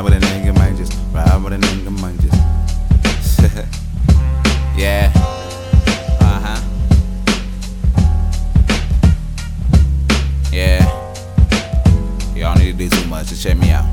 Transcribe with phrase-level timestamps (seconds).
[0.00, 2.40] ride with a nigga, might just ride with a nigga, might just.
[4.78, 5.12] yeah.
[6.20, 6.60] Uh huh.
[10.52, 10.84] Yeah.
[12.34, 13.84] Y'all need to do too much to check me out.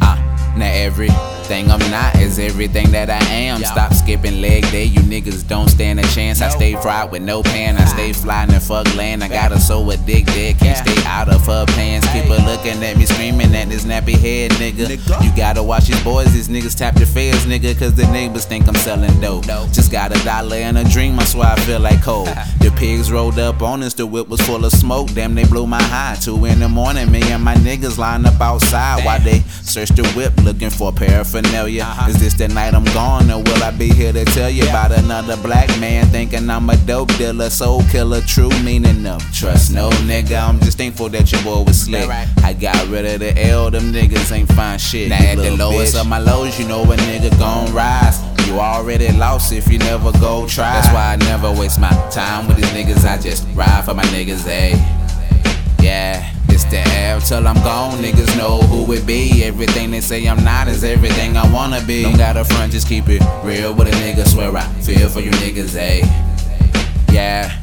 [0.00, 0.16] Uh,
[0.56, 3.62] now everything I'm not is everything that I am.
[3.62, 6.40] Stop skipping leg day, you niggas don't stand a chance.
[6.40, 9.24] I stay fried with no pan, I stay flying in fuck land.
[9.24, 12.06] I got her so addicted, can't stay out of her pants.
[12.12, 14.88] Keep her looking at me, screaming at this nappy head nigga.
[15.24, 18.68] You gotta watch these boys, these niggas tap their fares, nigga, cause the neighbors think
[18.68, 19.44] I'm selling dope.
[19.72, 22.28] Just got a dollar and a dream, I swear I feel like Cole.
[22.64, 25.12] The pigs rolled up on us, the whip was full of smoke.
[25.12, 26.16] Damn, they blew my high.
[26.18, 30.08] Two in the morning, me and my niggas line up outside while they search the
[30.16, 31.86] whip looking for paraphernalia.
[32.08, 34.92] Is this the night I'm gone, or will I be here to tell you about
[34.92, 39.72] another black man thinking I'm a dope dealer, soul killer, true meaning of trust?
[39.72, 42.08] No nigga, I'm just thankful that your boy was slick.
[42.08, 45.08] I got rid of the L, them niggas ain't fine shit.
[45.08, 48.20] Now at the lowest of my lows, you know a nigga gon' rise.
[48.46, 50.72] You already lost if you never go try.
[50.72, 53.04] That's why I never waste my time with these niggas.
[53.04, 54.76] I just ride for my niggas, ayy.
[55.82, 56.33] Yeah, it's the L
[57.24, 57.98] till I'm gone.
[57.98, 59.44] Niggas know who it be.
[59.44, 62.02] Everything they say I'm not is everything I wanna be.
[62.02, 64.26] Don't got a front, just keep it real with a nigga.
[64.26, 66.02] Swear I feel for you niggas, ayy.
[67.12, 67.56] Yeah,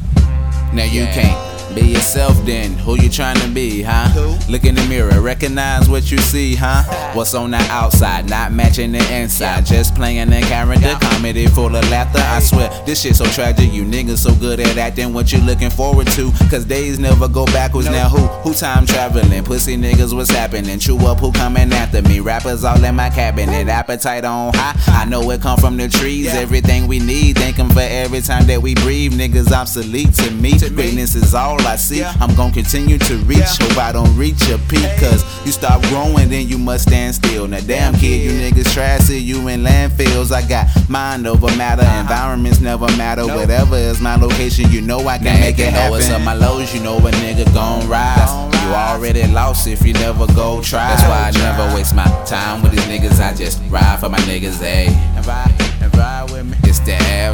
[0.72, 1.51] now you can't.
[1.74, 4.08] Be yourself then, who you trying to be, huh?
[4.48, 6.82] Look in the mirror, recognize what you see, huh?
[7.14, 9.64] What's on the outside, not matching the inside.
[9.64, 12.20] Just playing the character, comedy full of laughter.
[12.20, 13.72] I swear, this shit so tragic.
[13.72, 16.30] You niggas so good at acting what you looking forward to.
[16.50, 17.88] Cause days never go backwards.
[17.88, 18.26] Now who?
[18.42, 19.44] Who time traveling?
[19.44, 20.78] Pussy niggas, what's happening?
[20.78, 22.20] True up, who coming after me?
[22.20, 24.74] Rappers all in my cabinet, appetite on high.
[24.88, 27.36] I know it come from the trees, everything we need.
[27.38, 29.14] Thank 'em for every time that we breathe.
[29.14, 30.58] Niggas obsolete to me.
[30.58, 32.02] Greatness is all I see.
[32.04, 33.58] I'm gonna continue to reach.
[33.60, 34.88] Hope I don't reach a peak.
[34.98, 37.46] Cause you stop growing, then you must stand still.
[37.48, 40.32] Now, damn kid, you niggas try to see you in landfills.
[40.32, 41.82] I got mind over matter.
[41.82, 42.00] Uh-huh.
[42.00, 43.26] Environments never matter.
[43.26, 45.98] Whatever is my location, you know I can make it happen.
[45.98, 48.30] It's up my lows, you know a nigga gon' rise.
[48.62, 50.88] You already lost if you never go try.
[50.94, 53.20] That's why I never waste my time with these niggas.
[53.20, 54.88] I just ride for my niggas, ayy.
[54.88, 56.56] And ride, and ride with me.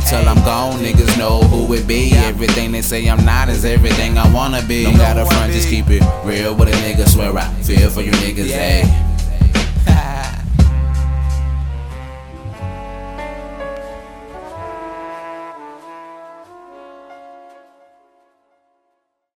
[0.09, 0.79] Till I'm gone.
[0.81, 2.13] Niggas know who it be.
[2.15, 4.85] Everything they say I'm not is everything I wanna be.
[4.85, 7.07] Don't got a front, just keep it real with a nigga.
[7.07, 9.08] Swear I feel for you niggas, ayy.